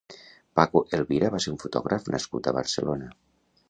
[0.59, 3.17] Paco Elvira va ser un fotògraf nascut a Barcelona.